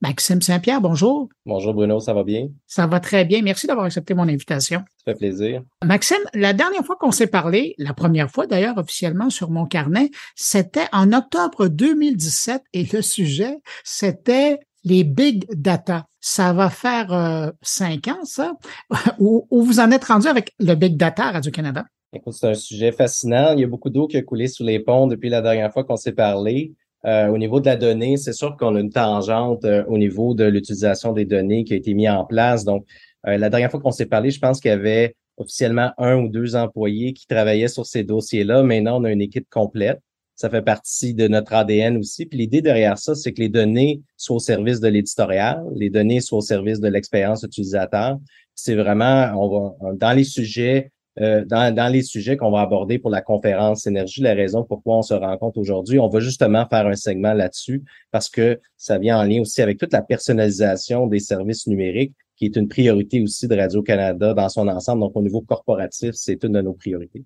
Maxime 0.00 0.40
Saint-Pierre, 0.40 0.80
bonjour. 0.80 1.28
Bonjour 1.44 1.74
Bruno, 1.74 1.98
ça 1.98 2.14
va 2.14 2.22
bien? 2.22 2.48
Ça 2.68 2.86
va 2.86 3.00
très 3.00 3.24
bien. 3.24 3.42
Merci 3.42 3.66
d'avoir 3.66 3.86
accepté 3.86 4.14
mon 4.14 4.28
invitation. 4.28 4.84
Ça 4.96 5.12
fait 5.12 5.18
plaisir. 5.18 5.62
Maxime, 5.84 6.18
la 6.34 6.52
dernière 6.52 6.84
fois 6.84 6.94
qu'on 6.94 7.10
s'est 7.10 7.26
parlé, 7.26 7.74
la 7.78 7.94
première 7.94 8.30
fois 8.30 8.46
d'ailleurs 8.46 8.78
officiellement 8.78 9.28
sur 9.28 9.50
mon 9.50 9.66
carnet, 9.66 10.10
c'était 10.36 10.86
en 10.92 11.12
octobre 11.12 11.66
2017 11.66 12.62
et 12.74 12.84
le 12.92 13.02
sujet, 13.02 13.58
c'était 13.82 14.60
les 14.84 15.02
big 15.02 15.46
data. 15.50 16.06
Ça 16.20 16.52
va 16.52 16.70
faire 16.70 17.12
euh, 17.12 17.50
cinq 17.62 18.06
ans, 18.06 18.24
ça, 18.24 18.54
où, 19.18 19.46
vous 19.50 19.80
en 19.80 19.90
êtes 19.90 20.04
rendu 20.04 20.28
avec 20.28 20.52
le 20.60 20.74
big 20.74 20.96
data 20.96 21.24
à 21.24 21.32
Radio-Canada? 21.32 21.84
Écoute, 22.12 22.34
c'est 22.34 22.48
un 22.48 22.54
sujet 22.54 22.92
fascinant. 22.92 23.52
Il 23.54 23.60
y 23.60 23.64
a 23.64 23.68
beaucoup 23.68 23.90
d'eau 23.90 24.06
qui 24.06 24.16
a 24.16 24.22
coulé 24.22 24.46
sous 24.46 24.64
les 24.64 24.78
ponts 24.78 25.08
depuis 25.08 25.28
la 25.28 25.42
dernière 25.42 25.72
fois 25.72 25.82
qu'on 25.82 25.96
s'est 25.96 26.12
parlé. 26.12 26.72
Euh, 27.06 27.28
au 27.28 27.38
niveau 27.38 27.60
de 27.60 27.66
la 27.66 27.76
donnée, 27.76 28.16
c'est 28.16 28.32
sûr 28.32 28.56
qu'on 28.56 28.74
a 28.74 28.80
une 28.80 28.90
tangente 28.90 29.64
euh, 29.64 29.84
au 29.86 29.98
niveau 29.98 30.34
de 30.34 30.44
l'utilisation 30.44 31.12
des 31.12 31.24
données 31.24 31.64
qui 31.64 31.74
a 31.74 31.76
été 31.76 31.94
mise 31.94 32.08
en 32.08 32.24
place. 32.24 32.64
Donc, 32.64 32.86
euh, 33.26 33.36
la 33.36 33.50
dernière 33.50 33.70
fois 33.70 33.80
qu'on 33.80 33.92
s'est 33.92 34.06
parlé, 34.06 34.30
je 34.30 34.40
pense 34.40 34.60
qu'il 34.60 34.70
y 34.70 34.74
avait 34.74 35.14
officiellement 35.36 35.92
un 35.98 36.16
ou 36.16 36.28
deux 36.28 36.56
employés 36.56 37.12
qui 37.12 37.26
travaillaient 37.26 37.68
sur 37.68 37.86
ces 37.86 38.02
dossiers-là. 38.02 38.64
Maintenant, 38.64 39.00
on 39.00 39.04
a 39.04 39.12
une 39.12 39.20
équipe 39.20 39.48
complète. 39.48 40.00
Ça 40.34 40.50
fait 40.50 40.62
partie 40.62 41.14
de 41.14 41.28
notre 41.28 41.52
ADN 41.52 41.96
aussi. 41.96 42.26
Puis 42.26 42.38
l'idée 42.38 42.62
derrière 42.62 42.98
ça, 42.98 43.14
c'est 43.14 43.32
que 43.32 43.40
les 43.40 43.48
données 43.48 44.02
soient 44.16 44.36
au 44.36 44.40
service 44.40 44.80
de 44.80 44.88
l'éditorial, 44.88 45.64
les 45.74 45.90
données 45.90 46.20
soient 46.20 46.38
au 46.38 46.42
service 46.42 46.80
de 46.80 46.88
l'expérience 46.88 47.42
utilisateur. 47.42 48.18
C'est 48.54 48.76
vraiment, 48.76 49.32
on 49.36 49.48
va 49.48 49.94
dans 49.94 50.12
les 50.12 50.24
sujets 50.24 50.92
euh, 51.20 51.44
dans, 51.44 51.92
les 51.92 52.02
sujets 52.02 52.36
qu'on 52.36 52.50
va 52.50 52.60
aborder 52.60 52.98
pour 52.98 53.10
la 53.10 53.20
conférence 53.20 53.86
énergie, 53.86 54.20
la 54.20 54.34
raison 54.34 54.64
pourquoi 54.64 54.98
on 54.98 55.02
se 55.02 55.14
rencontre 55.14 55.58
aujourd'hui. 55.58 55.98
On 55.98 56.08
va 56.08 56.20
justement 56.20 56.66
faire 56.68 56.86
un 56.86 56.94
segment 56.94 57.32
là-dessus 57.32 57.82
parce 58.10 58.28
que 58.28 58.60
ça 58.76 58.98
vient 58.98 59.18
en 59.18 59.24
lien 59.24 59.40
aussi 59.40 59.62
avec 59.62 59.78
toute 59.78 59.92
la 59.92 60.02
personnalisation 60.02 61.06
des 61.06 61.20
services 61.20 61.66
numériques 61.66 62.14
qui 62.36 62.44
est 62.44 62.56
une 62.56 62.68
priorité 62.68 63.20
aussi 63.20 63.48
de 63.48 63.56
Radio-Canada 63.56 64.32
dans 64.32 64.48
son 64.48 64.68
ensemble. 64.68 65.00
Donc, 65.00 65.16
au 65.16 65.22
niveau 65.22 65.40
corporatif, 65.40 66.12
c'est 66.14 66.42
une 66.44 66.52
de 66.52 66.60
nos 66.60 66.72
priorités. 66.72 67.24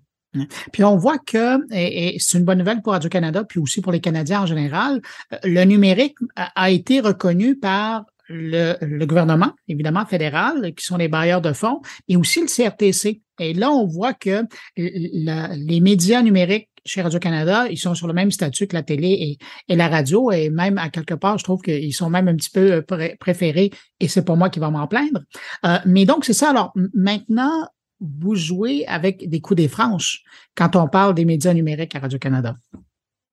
Puis 0.71 0.83
on 0.83 0.97
voit 0.97 1.19
que, 1.19 1.59
et, 1.71 2.17
c'est 2.19 2.39
une 2.39 2.45
bonne 2.45 2.57
nouvelle 2.57 2.81
pour 2.81 2.93
Radio-Canada, 2.93 3.43
puis 3.43 3.59
aussi 3.59 3.81
pour 3.81 3.91
les 3.91 3.99
Canadiens 3.99 4.41
en 4.41 4.45
général, 4.47 5.01
euh, 5.31 5.37
le 5.43 5.63
numérique 5.63 6.17
a 6.35 6.71
été 6.71 6.99
reconnu 6.99 7.55
par 7.55 8.05
le, 8.29 9.05
gouvernement, 9.05 9.51
évidemment 9.67 10.05
fédéral, 10.05 10.73
qui 10.75 10.85
sont 10.85 10.97
les 10.97 11.07
bailleurs 11.07 11.41
de 11.41 11.53
fonds, 11.53 11.81
et 12.07 12.17
aussi 12.17 12.41
le 12.41 12.47
CRTC. 12.47 13.21
Et 13.39 13.53
là, 13.53 13.71
on 13.71 13.85
voit 13.85 14.13
que 14.13 14.43
les 14.77 15.79
médias 15.79 16.21
numériques 16.21 16.69
chez 16.85 17.01
Radio-Canada, 17.01 17.67
ils 17.69 17.77
sont 17.77 17.95
sur 17.95 18.07
le 18.07 18.13
même 18.13 18.31
statut 18.31 18.67
que 18.67 18.75
la 18.75 18.83
télé 18.83 19.37
et, 19.67 19.75
la 19.75 19.87
radio, 19.87 20.31
et 20.31 20.49
même 20.49 20.77
à 20.77 20.89
quelque 20.89 21.13
part, 21.13 21.37
je 21.37 21.43
trouve 21.43 21.61
qu'ils 21.61 21.93
sont 21.93 22.09
même 22.09 22.27
un 22.27 22.35
petit 22.35 22.49
peu 22.49 22.73
euh, 22.73 23.15
préférés, 23.19 23.71
et 23.99 24.07
c'est 24.07 24.25
pas 24.25 24.35
moi 24.35 24.49
qui 24.49 24.59
va 24.59 24.69
m'en 24.69 24.87
plaindre. 24.87 25.21
Euh, 25.65 25.77
mais 25.85 26.05
donc, 26.05 26.25
c'est 26.25 26.33
ça. 26.33 26.49
Alors, 26.49 26.73
maintenant, 26.93 27.67
vous 28.01 28.35
jouez 28.35 28.85
avec 28.87 29.29
des 29.29 29.39
coups 29.39 29.57
des 29.57 29.67
franches 29.67 30.23
quand 30.55 30.75
on 30.75 30.87
parle 30.87 31.15
des 31.15 31.25
médias 31.25 31.53
numériques 31.53 31.95
à 31.95 31.99
Radio-Canada. 31.99 32.55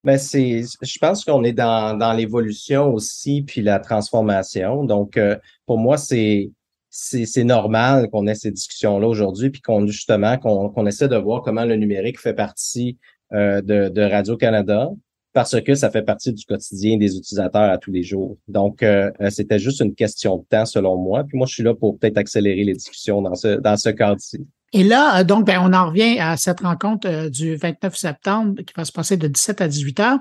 Ben 0.02 0.16
c'est, 0.16 0.62
je 0.80 0.98
pense 0.98 1.24
qu'on 1.24 1.44
est 1.44 1.52
dans, 1.52 2.16
l'évolution 2.16 2.94
aussi, 2.94 3.42
puis 3.42 3.60
la 3.60 3.80
transformation. 3.80 4.84
Donc, 4.84 5.16
euh, 5.16 5.36
pour 5.66 5.76
moi, 5.76 5.98
c'est, 5.98 6.50
c'est, 6.90 7.44
normal 7.44 8.10
qu'on 8.10 8.26
ait 8.26 8.34
ces 8.34 8.50
discussions-là 8.50 9.06
aujourd'hui, 9.06 9.50
puis 9.50 9.62
qu'on 9.62 9.86
justement 9.86 10.36
qu'on, 10.38 10.86
essaie 10.86 11.08
de 11.08 11.16
voir 11.16 11.42
comment 11.42 11.64
le 11.64 11.76
numérique 11.76 12.20
fait 12.20 12.34
partie 12.34 12.98
euh, 13.32 13.62
de, 13.62 13.88
de 13.88 14.02
Radio-Canada, 14.02 14.90
parce 15.32 15.60
que 15.60 15.74
ça 15.74 15.90
fait 15.90 16.02
partie 16.02 16.32
du 16.32 16.44
quotidien 16.44 16.96
des 16.96 17.16
utilisateurs 17.16 17.70
à 17.70 17.78
tous 17.78 17.92
les 17.92 18.02
jours. 18.02 18.36
Donc, 18.48 18.82
euh, 18.82 19.10
c'était 19.30 19.58
juste 19.58 19.80
une 19.80 19.94
question 19.94 20.38
de 20.38 20.44
temps 20.50 20.66
selon 20.66 20.96
moi. 20.96 21.24
Puis 21.24 21.38
moi, 21.38 21.46
je 21.46 21.54
suis 21.54 21.62
là 21.62 21.74
pour 21.74 21.98
peut-être 21.98 22.18
accélérer 22.18 22.64
les 22.64 22.72
discussions 22.72 23.22
dans 23.22 23.34
ce, 23.34 23.60
dans 23.60 23.76
ce 23.76 23.90
cadre-ci. 23.90 24.44
Et 24.72 24.84
là, 24.84 25.20
euh, 25.20 25.24
donc, 25.24 25.46
ben, 25.46 25.60
on 25.62 25.72
en 25.72 25.88
revient 25.88 26.18
à 26.20 26.36
cette 26.36 26.60
rencontre 26.60 27.08
euh, 27.08 27.28
du 27.28 27.56
29 27.56 27.94
septembre 27.96 28.62
qui 28.62 28.72
va 28.76 28.84
se 28.84 28.92
passer 28.92 29.16
de 29.16 29.26
17 29.26 29.60
à 29.60 29.68
18 29.68 30.00
heures. 30.00 30.18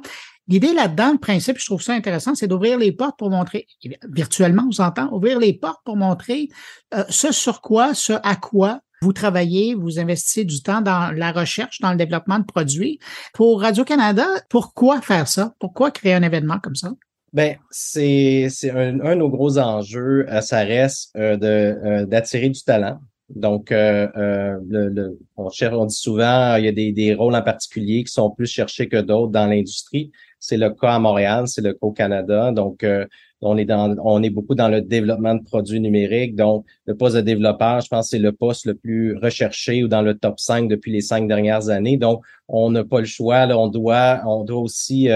L'idée 0.49 0.73
là-dedans, 0.73 1.11
le 1.13 1.19
principe, 1.19 1.59
je 1.59 1.65
trouve 1.65 1.81
ça 1.81 1.93
intéressant, 1.93 2.33
c'est 2.33 2.47
d'ouvrir 2.47 2.79
les 2.79 2.91
portes 2.91 3.17
pour 3.19 3.29
montrer, 3.29 3.67
virtuellement, 4.09 4.65
on 4.67 4.71
s'entend, 4.71 5.07
ouvrir 5.13 5.39
les 5.39 5.53
portes 5.53 5.81
pour 5.85 5.95
montrer 5.95 6.49
euh, 6.95 7.03
ce 7.07 7.31
sur 7.31 7.61
quoi, 7.61 7.93
ce 7.93 8.13
à 8.23 8.35
quoi 8.35 8.81
vous 9.01 9.13
travaillez, 9.13 9.75
vous 9.75 9.99
investissez 9.99 10.43
du 10.43 10.61
temps 10.61 10.81
dans 10.81 11.15
la 11.15 11.31
recherche, 11.31 11.79
dans 11.79 11.91
le 11.91 11.97
développement 11.97 12.39
de 12.39 12.43
produits. 12.43 12.99
Pour 13.33 13.61
Radio-Canada, 13.61 14.25
pourquoi 14.49 15.01
faire 15.01 15.27
ça? 15.27 15.53
Pourquoi 15.59 15.91
créer 15.91 16.15
un 16.15 16.23
événement 16.23 16.59
comme 16.59 16.75
ça? 16.75 16.91
Ben, 17.31 17.55
c'est 17.69 18.49
un, 18.73 18.93
de 18.93 19.13
nos 19.13 19.29
gros 19.29 19.57
enjeux, 19.57 20.25
ça 20.41 20.63
reste 20.63 21.15
de 21.15 22.03
d'attirer 22.05 22.49
du 22.49 22.61
talent. 22.63 22.99
Donc, 23.29 23.71
euh, 23.71 24.07
euh, 24.17 24.57
le, 24.67 25.19
on, 25.37 25.49
cherche, 25.49 25.75
on 25.75 25.85
dit 25.85 25.95
souvent, 25.95 26.55
il 26.55 26.65
y 26.65 26.67
a 26.67 26.71
des 26.71 27.13
rôles 27.13 27.35
en 27.35 27.43
particulier 27.43 28.03
qui 28.03 28.11
sont 28.11 28.31
plus 28.31 28.47
cherchés 28.47 28.89
que 28.89 28.97
d'autres 28.97 29.31
dans 29.31 29.45
l'industrie. 29.45 30.11
C'est 30.39 30.57
le 30.57 30.69
cas 30.71 30.93
à 30.95 30.99
Montréal, 30.99 31.47
c'est 31.47 31.61
le 31.61 31.73
cas 31.73 31.79
au 31.81 31.91
Canada. 31.91 32.51
Donc, 32.51 32.83
euh, 32.83 33.05
on 33.41 33.57
est 33.57 33.65
dans, 33.65 33.95
on 34.03 34.21
est 34.23 34.29
beaucoup 34.29 34.55
dans 34.55 34.67
le 34.67 34.81
développement 34.81 35.35
de 35.35 35.43
produits 35.43 35.79
numériques. 35.79 36.35
Donc, 36.35 36.65
le 36.85 36.95
poste 36.95 37.15
de 37.15 37.21
développeur, 37.21 37.81
je 37.81 37.87
pense, 37.87 38.09
c'est 38.09 38.19
le 38.19 38.31
poste 38.31 38.65
le 38.65 38.75
plus 38.75 39.15
recherché 39.17 39.83
ou 39.83 39.87
dans 39.87 40.01
le 40.01 40.17
top 40.17 40.39
5 40.39 40.67
depuis 40.67 40.91
les 40.91 41.01
cinq 41.01 41.27
dernières 41.27 41.69
années. 41.69 41.97
Donc, 41.97 42.21
on 42.47 42.71
n'a 42.71 42.83
pas 42.83 42.99
le 42.99 43.05
choix. 43.05 43.45
Là, 43.45 43.57
on 43.57 43.67
doit, 43.67 44.21
on 44.25 44.43
doit 44.43 44.61
aussi 44.61 45.07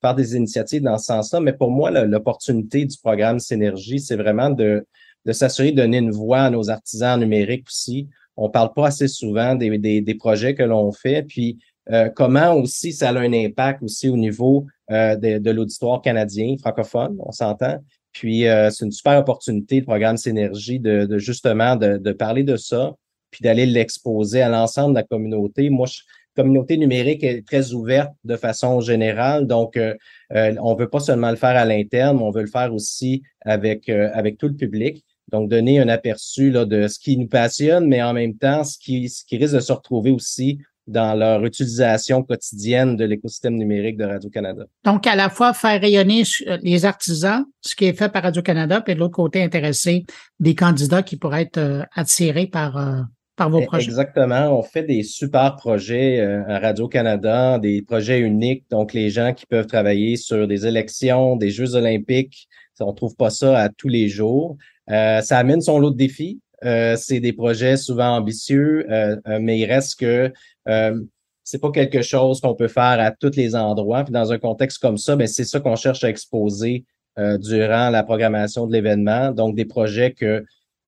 faire 0.00 0.14
des 0.14 0.36
initiatives 0.36 0.82
dans 0.82 0.98
ce 0.98 1.06
sens-là. 1.06 1.40
Mais 1.40 1.52
pour 1.52 1.70
moi, 1.70 1.90
l'opportunité 1.90 2.84
du 2.84 2.96
programme 2.98 3.40
Synergie, 3.40 3.98
c'est 3.98 4.16
vraiment 4.16 4.50
de 4.50 4.86
de 5.24 5.32
s'assurer 5.32 5.72
de 5.72 5.76
donner 5.76 5.98
une 5.98 6.10
voix 6.10 6.40
à 6.40 6.50
nos 6.50 6.70
artisans 6.70 7.18
numériques 7.18 7.66
aussi. 7.68 8.08
On 8.36 8.48
parle 8.48 8.72
pas 8.72 8.88
assez 8.88 9.08
souvent 9.08 9.54
des, 9.54 9.78
des, 9.78 10.00
des 10.00 10.14
projets 10.14 10.54
que 10.54 10.62
l'on 10.62 10.90
fait, 10.90 11.22
puis 11.22 11.58
euh, 11.90 12.08
comment 12.14 12.54
aussi 12.54 12.92
ça 12.92 13.10
a 13.10 13.18
un 13.18 13.32
impact 13.32 13.82
aussi 13.82 14.08
au 14.08 14.16
niveau 14.16 14.66
euh, 14.90 15.16
de, 15.16 15.50
l'auditoire 15.50 16.00
canadien 16.00 16.56
francophone, 16.60 17.16
on 17.20 17.32
s'entend? 17.32 17.78
Puis 18.12 18.46
euh, 18.46 18.70
c'est 18.70 18.84
une 18.84 18.92
super 18.92 19.18
opportunité, 19.18 19.80
le 19.80 19.86
programme 19.86 20.16
Synergie, 20.16 20.78
de, 20.78 21.18
justement 21.18 21.76
de, 21.76 22.12
parler 22.12 22.44
de 22.44 22.56
ça, 22.56 22.94
puis 23.30 23.42
d'aller 23.42 23.66
l'exposer 23.66 24.42
à 24.42 24.48
l'ensemble 24.48 24.94
de 24.94 25.00
la 25.00 25.04
communauté. 25.04 25.70
Moi, 25.70 25.86
je, 25.86 26.00
communauté 26.36 26.76
numérique 26.76 27.24
est 27.24 27.46
très 27.46 27.72
ouverte 27.72 28.12
de 28.24 28.36
façon 28.36 28.80
générale. 28.80 29.46
Donc, 29.46 29.76
euh, 29.76 29.94
on 30.30 30.74
veut 30.74 30.88
pas 30.88 31.00
seulement 31.00 31.30
le 31.30 31.36
faire 31.36 31.56
à 31.56 31.64
l'interne, 31.64 32.20
on 32.22 32.30
veut 32.30 32.42
le 32.42 32.48
faire 32.48 32.72
aussi 32.72 33.22
avec, 33.42 33.88
avec 33.88 34.38
tout 34.38 34.48
le 34.48 34.56
public. 34.56 35.04
Donc, 35.30 35.50
donner 35.50 35.80
un 35.80 35.88
aperçu 35.88 36.50
de 36.50 36.88
ce 36.88 36.98
qui 36.98 37.16
nous 37.16 37.28
passionne, 37.28 37.86
mais 37.86 38.02
en 38.02 38.12
même 38.12 38.36
temps, 38.36 38.62
qui, 38.80 39.08
ce 39.08 39.24
qui 39.24 39.38
risque 39.38 39.54
de 39.54 39.60
se 39.60 39.72
retrouver 39.72 40.10
aussi 40.10 40.58
dans 40.86 41.18
leur 41.18 41.44
utilisation 41.44 42.22
quotidienne 42.22 42.96
de 42.96 43.04
l'écosystème 43.04 43.54
numérique 43.54 43.96
de 43.96 44.04
Radio-Canada. 44.04 44.64
Donc, 44.84 45.06
à 45.06 45.14
la 45.14 45.30
fois 45.30 45.52
faire 45.52 45.80
rayonner 45.80 46.22
euh, 46.46 46.58
les 46.62 46.84
artisans, 46.84 47.44
ce 47.60 47.76
qui 47.76 47.84
est 47.84 47.92
fait 47.92 48.08
par 48.10 48.22
Radio-Canada, 48.22 48.80
puis 48.80 48.94
de 48.94 49.00
l'autre 49.00 49.14
côté, 49.14 49.42
intéresser 49.42 50.04
des 50.40 50.54
candidats 50.54 51.02
qui 51.02 51.16
pourraient 51.16 51.42
être 51.42 51.58
euh, 51.58 51.82
attirés 51.94 52.46
par, 52.46 52.76
euh, 52.76 53.00
par 53.36 53.50
vos 53.50 53.62
projets. 53.62 53.84
Exactement. 53.84 54.58
On 54.58 54.62
fait 54.62 54.82
des 54.82 55.02
super 55.02 55.56
projets 55.56 56.20
à 56.20 56.58
Radio-Canada, 56.58 57.58
des 57.58 57.82
projets 57.82 58.20
uniques. 58.20 58.64
Donc, 58.70 58.92
les 58.92 59.10
gens 59.10 59.32
qui 59.32 59.46
peuvent 59.46 59.66
travailler 59.66 60.16
sur 60.16 60.48
des 60.48 60.66
élections, 60.66 61.36
des 61.36 61.50
Jeux 61.50 61.74
olympiques, 61.74 62.48
on 62.82 62.92
trouve 62.92 63.14
pas 63.16 63.30
ça 63.30 63.58
à 63.58 63.68
tous 63.68 63.88
les 63.88 64.08
jours. 64.08 64.56
Euh, 64.90 65.20
ça 65.20 65.38
amène 65.38 65.60
son 65.60 65.78
lot 65.78 65.90
de 65.90 65.96
défis. 65.96 66.40
Euh, 66.64 66.96
c'est 66.96 67.20
des 67.20 67.32
projets 67.32 67.76
souvent 67.76 68.16
ambitieux, 68.16 68.86
euh, 68.88 69.16
mais 69.40 69.58
il 69.58 69.66
reste 69.66 69.98
que 69.98 70.32
c'est 70.64 71.60
pas 71.60 71.70
quelque 71.70 72.02
chose 72.02 72.40
qu'on 72.40 72.54
peut 72.54 72.68
faire 72.68 73.00
à 73.00 73.10
tous 73.10 73.36
les 73.36 73.56
endroits. 73.56 74.04
Puis 74.04 74.12
dans 74.12 74.32
un 74.32 74.38
contexte 74.38 74.78
comme 74.78 74.98
ça, 74.98 75.16
ben 75.16 75.26
c'est 75.26 75.44
ça 75.44 75.60
qu'on 75.60 75.76
cherche 75.76 76.04
à 76.04 76.08
exposer 76.08 76.84
durant 77.16 77.90
la 77.90 78.02
programmation 78.02 78.66
de 78.66 78.72
l'événement. 78.72 79.32
Donc 79.32 79.54
des 79.56 79.64
projets 79.64 80.12
que 80.12 80.44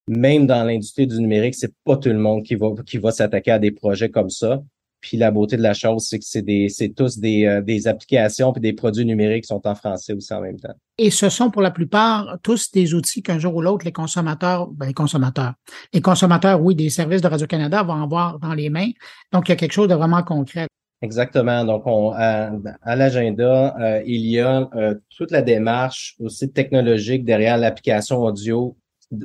même 0.06 0.46
dans 0.46 0.64
l'industrie 0.64 1.06
du 1.06 1.18
numérique, 1.18 1.54
c'est 1.54 1.72
pas 1.84 1.96
tout 1.96 2.10
le 2.10 2.18
monde 2.18 2.42
qui 2.42 2.54
va 2.54 2.68
qui 2.86 2.98
va 2.98 3.10
s'attaquer 3.10 3.52
à 3.52 3.58
des 3.58 3.70
projets 3.70 4.10
comme 4.10 4.30
ça. 4.30 4.62
Puis 5.04 5.18
la 5.18 5.30
beauté 5.30 5.58
de 5.58 5.62
la 5.62 5.74
chose, 5.74 6.06
c'est 6.08 6.18
que 6.18 6.24
c'est 6.24 6.40
des, 6.40 6.70
c'est 6.70 6.88
tous 6.88 7.18
des, 7.18 7.44
euh, 7.44 7.60
des 7.60 7.86
applications 7.86 8.54
puis 8.54 8.62
des 8.62 8.72
produits 8.72 9.04
numériques 9.04 9.42
qui 9.42 9.48
sont 9.48 9.66
en 9.66 9.74
français 9.74 10.14
aussi 10.14 10.32
en 10.32 10.40
même 10.40 10.58
temps. 10.58 10.72
Et 10.96 11.10
ce 11.10 11.28
sont 11.28 11.50
pour 11.50 11.60
la 11.60 11.70
plupart 11.70 12.38
tous 12.42 12.70
des 12.70 12.94
outils 12.94 13.22
qu'un 13.22 13.38
jour 13.38 13.54
ou 13.54 13.60
l'autre, 13.60 13.84
les 13.84 13.92
consommateurs, 13.92 14.66
ben 14.68 14.86
les 14.86 14.94
consommateurs, 14.94 15.52
les 15.92 16.00
consommateurs, 16.00 16.62
oui, 16.62 16.74
des 16.74 16.88
services 16.88 17.20
de 17.20 17.28
Radio-Canada 17.28 17.82
vont 17.82 18.02
avoir 18.02 18.38
dans 18.38 18.54
les 18.54 18.70
mains. 18.70 18.92
Donc, 19.30 19.46
il 19.46 19.50
y 19.50 19.52
a 19.52 19.56
quelque 19.56 19.72
chose 19.72 19.88
de 19.88 19.94
vraiment 19.94 20.22
concret. 20.22 20.68
Exactement. 21.02 21.66
Donc, 21.66 21.82
on, 21.84 22.12
à, 22.12 22.96
l'agenda, 22.96 23.76
euh, 23.78 24.02
il 24.06 24.24
y 24.24 24.40
a 24.40 24.70
euh, 24.74 24.94
toute 25.14 25.32
la 25.32 25.42
démarche 25.42 26.16
aussi 26.18 26.50
technologique 26.50 27.26
derrière 27.26 27.58
l'application 27.58 28.22
audio 28.22 28.74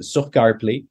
sur 0.02 0.30
CarPlay. 0.30 0.88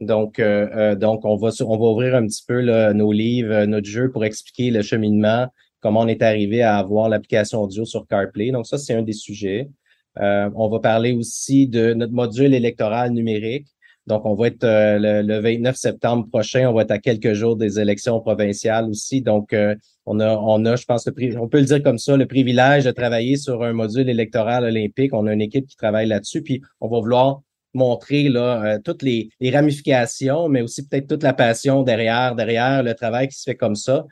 Donc, 0.00 0.38
euh, 0.38 0.68
euh, 0.74 0.94
donc 0.94 1.24
on 1.24 1.36
va 1.36 1.50
on 1.60 1.76
va 1.76 1.84
ouvrir 1.86 2.14
un 2.14 2.26
petit 2.26 2.44
peu 2.46 2.62
nos 2.92 3.12
livres, 3.12 3.52
euh, 3.52 3.66
notre 3.66 3.88
jeu 3.88 4.10
pour 4.10 4.24
expliquer 4.24 4.70
le 4.70 4.82
cheminement, 4.82 5.48
comment 5.80 6.00
on 6.00 6.08
est 6.08 6.22
arrivé 6.22 6.62
à 6.62 6.76
avoir 6.78 7.08
l'application 7.08 7.62
audio 7.62 7.84
sur 7.84 8.06
CarPlay. 8.06 8.52
Donc, 8.52 8.66
ça, 8.66 8.78
c'est 8.78 8.94
un 8.94 9.02
des 9.02 9.12
sujets. 9.12 9.68
on 10.16 10.68
va 10.68 10.80
parler 10.80 11.12
aussi 11.12 11.66
de 11.68 11.94
notre 11.94 12.12
module 12.12 12.54
électoral 12.54 13.12
numérique. 13.12 13.66
Donc, 14.06 14.24
on 14.24 14.34
va 14.34 14.46
être 14.48 14.64
le, 14.64 15.22
le, 15.22 15.38
29 15.40 15.76
septembre 15.76 16.28
prochain, 16.28 16.68
on 16.68 16.72
va 16.72 16.82
être 16.82 16.92
à 16.92 16.98
quelques 16.98 17.34
jours 17.34 17.56
des 17.56 17.78
élections 17.78 18.20
provinciales 18.20 18.88
aussi. 18.88 19.20
Donc, 19.20 19.54
on 20.06 20.20
a, 20.20 20.36
on 20.36 20.64
a, 20.64 20.76
je 20.76 20.84
pense, 20.86 21.06
on 21.06 21.48
peut 21.48 21.58
le 21.58 21.66
dire 21.66 21.82
comme 21.82 21.98
ça, 21.98 22.16
le 22.16 22.26
privilège 22.26 22.84
de 22.84 22.90
travailler 22.90 23.36
sur 23.36 23.62
un 23.62 23.74
module 23.74 24.08
électoral 24.08 24.64
olympique. 24.64 25.12
On 25.12 25.26
a 25.26 25.32
une 25.32 25.42
équipe 25.42 25.66
qui 25.66 25.76
travaille 25.76 26.08
là-dessus, 26.08 26.42
puis 26.42 26.62
on 26.80 26.88
va 26.88 26.98
vouloir 27.00 27.42
montrer 27.74 28.28
là, 28.28 28.64
euh, 28.64 28.78
toutes 28.82 29.02
les, 29.02 29.30
ramifications, 29.52 30.48
mais 30.48 30.62
aussi 30.62 30.86
peut-être 30.86 31.08
toute 31.08 31.22
la 31.22 31.32
passion 31.32 31.82
derrière, 31.82 32.34
derrière 32.34 32.82
le 32.82 32.94
travail 32.94 33.28
qui 33.28 33.36
se 33.38 33.44
fait 33.44 33.56
comme 33.56 33.76
ça. 33.76 34.04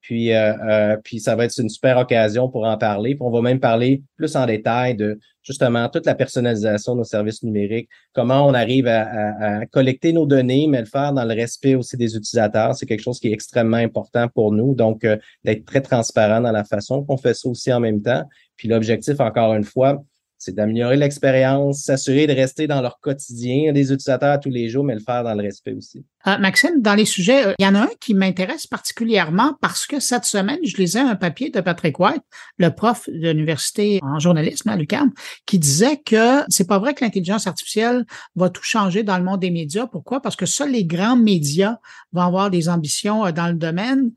Puis, 0.00 0.32
euh, 0.32 0.54
euh, 0.66 0.96
puis 1.04 1.20
ça 1.20 1.36
va 1.36 1.44
être 1.44 1.56
une 1.60 1.68
super 1.68 1.98
occasion 1.98 2.48
pour 2.48 2.64
en 2.64 2.78
parler. 2.78 3.16
On 3.20 3.30
va 3.30 3.42
même 3.42 3.60
parler 3.60 4.02
plus 4.16 4.34
en 4.34 4.46
détail 4.46 4.96
de 4.96 5.18
justement 5.42 5.88
toute 5.88 6.06
la 6.06 6.14
personnalisation 6.14 6.94
de 6.94 6.98
nos 6.98 7.04
services 7.04 7.42
numériques, 7.42 7.88
comment 8.12 8.46
on 8.46 8.54
arrive 8.54 8.86
à, 8.86 9.64
collecter 9.66 10.12
nos 10.12 10.26
données, 10.26 10.66
mais 10.68 10.80
le 10.80 10.86
faire 10.86 11.12
dans 11.12 11.24
le 11.24 11.34
respect 11.34 11.74
aussi 11.74 11.96
des 11.96 12.16
utilisateurs. 12.16 12.74
C'est 12.74 12.86
quelque 12.86 13.02
chose 13.02 13.20
qui 13.20 13.28
est 13.28 13.32
extrêmement 13.32 13.76
important 13.76 14.28
pour 14.28 14.52
nous. 14.52 14.74
Donc, 14.74 15.06
d'être 15.44 15.64
très 15.64 15.80
transparent 15.80 16.40
dans 16.40 16.52
la 16.52 16.64
façon 16.64 17.04
qu'on 17.04 17.16
fait 17.16 17.34
ça 17.34 17.48
aussi 17.48 17.72
en 17.72 17.80
même 17.80 18.02
temps. 18.02 18.24
Puis 18.56 18.68
l'objectif, 18.68 19.20
encore 19.20 19.54
une 19.54 19.64
fois, 19.64 20.02
c'est 20.40 20.54
d'améliorer 20.54 20.96
l'expérience, 20.96 21.82
s'assurer 21.82 22.26
de 22.26 22.32
rester 22.32 22.66
dans 22.66 22.80
leur 22.80 22.98
quotidien 22.98 23.72
des 23.74 23.92
utilisateurs 23.92 24.40
tous 24.40 24.48
les 24.48 24.70
jours, 24.70 24.82
mais 24.82 24.94
le 24.94 25.00
faire 25.00 25.22
dans 25.22 25.34
le 25.34 25.42
respect 25.42 25.74
aussi. 25.74 26.02
Euh, 26.26 26.36
Maxime, 26.38 26.82
dans 26.82 26.94
les 26.94 27.06
sujets, 27.06 27.46
euh, 27.46 27.54
il 27.58 27.64
y 27.64 27.68
en 27.68 27.74
a 27.74 27.82
un 27.82 27.90
qui 27.98 28.12
m'intéresse 28.12 28.66
particulièrement 28.66 29.56
parce 29.62 29.86
que 29.86 30.00
cette 30.00 30.26
semaine, 30.26 30.58
je 30.64 30.76
lisais 30.76 31.00
un 31.00 31.16
papier 31.16 31.48
de 31.50 31.60
Patrick 31.60 31.98
White, 31.98 32.22
le 32.58 32.68
prof 32.68 33.08
de 33.08 33.30
l'université 33.30 34.00
en 34.02 34.18
journalisme 34.18 34.68
à 34.68 34.76
l'UQAM, 34.76 35.12
qui 35.46 35.58
disait 35.58 35.96
que 35.96 36.42
c'est 36.48 36.66
pas 36.66 36.78
vrai 36.78 36.92
que 36.92 37.04
l'intelligence 37.04 37.46
artificielle 37.46 38.04
va 38.36 38.50
tout 38.50 38.62
changer 38.62 39.02
dans 39.02 39.16
le 39.16 39.24
monde 39.24 39.40
des 39.40 39.50
médias. 39.50 39.86
Pourquoi? 39.86 40.20
Parce 40.20 40.36
que 40.36 40.46
seuls 40.46 40.72
les 40.72 40.84
grands 40.84 41.16
médias 41.16 41.78
vont 42.12 42.22
avoir 42.22 42.50
des 42.50 42.68
ambitions 42.68 43.24
euh, 43.24 43.32
dans 43.32 43.48
le 43.48 43.54
domaine 43.54 44.12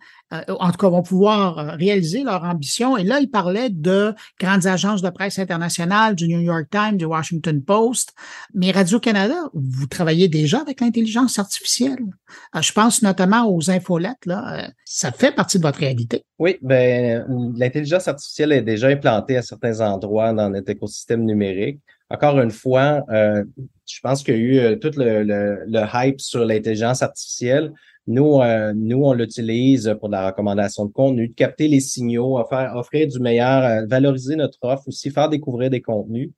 en 0.47 0.71
tout 0.71 0.77
cas, 0.77 0.89
vont 0.89 1.03
pouvoir 1.03 1.77
réaliser 1.77 2.23
leur 2.23 2.43
ambition. 2.43 2.97
Et 2.97 3.03
là, 3.03 3.19
il 3.19 3.29
parlait 3.29 3.69
de 3.69 4.15
grandes 4.39 4.65
agences 4.65 5.01
de 5.01 5.09
presse 5.09 5.37
internationales, 5.37 6.15
du 6.15 6.27
New 6.27 6.39
York 6.39 6.67
Times, 6.71 6.97
du 6.97 7.05
Washington 7.05 7.61
Post. 7.61 8.13
Mais 8.53 8.71
Radio-Canada, 8.71 9.35
vous 9.53 9.85
travaillez 9.85 10.27
déjà 10.27 10.59
avec 10.59 10.81
l'intelligence 10.81 11.37
artificielle. 11.37 11.92
Euh, 12.01 12.61
je 12.61 12.71
pense 12.71 13.01
notamment 13.01 13.47
aux 13.47 13.69
infolettes, 13.69 14.25
là. 14.25 14.69
Ça 14.85 15.11
fait 15.11 15.33
partie 15.33 15.57
de 15.57 15.63
votre 15.63 15.79
réalité. 15.79 16.23
Oui, 16.39 16.57
ben, 16.61 17.25
l'intelligence 17.55 18.07
artificielle 18.07 18.51
est 18.51 18.61
déjà 18.61 18.87
implantée 18.87 19.37
à 19.37 19.41
certains 19.41 19.81
endroits 19.81 20.33
dans 20.33 20.49
notre 20.49 20.69
écosystème 20.69 21.23
numérique. 21.23 21.79
Encore 22.09 22.39
une 22.39 22.51
fois, 22.51 23.03
je 23.09 23.99
pense 24.03 24.23
qu'il 24.23 24.35
y 24.35 24.59
a 24.59 24.71
eu 24.71 24.79
tout 24.79 24.91
le, 24.97 25.65
hype 25.93 26.21
sur 26.21 26.45
l'intelligence 26.45 27.01
artificielle 27.01 27.73
nous, 28.07 28.41
euh, 28.41 28.73
nous 28.75 29.03
on 29.03 29.13
l'utilise 29.13 29.95
pour 29.99 30.09
la 30.09 30.27
recommandation 30.27 30.85
de 30.85 30.91
contenu, 30.91 31.29
de 31.29 31.33
capter 31.33 31.67
les 31.67 31.79
signaux, 31.79 32.37
offrir 32.37 33.07
du 33.07 33.19
meilleur, 33.19 33.63
euh, 33.63 33.85
valoriser 33.85 34.35
notre 34.35 34.57
offre 34.61 34.87
aussi, 34.87 35.09
faire 35.09 35.29
découvrir 35.29 35.69
des 35.69 35.81
contenus. 35.81 36.31